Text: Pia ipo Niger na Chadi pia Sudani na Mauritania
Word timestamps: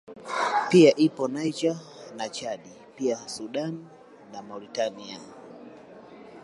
Pia 0.69 0.95
ipo 0.97 1.27
Niger 1.27 1.77
na 2.17 2.29
Chadi 2.29 2.73
pia 2.95 3.17
Sudani 3.27 3.85
na 4.33 4.41
Mauritania 4.41 5.19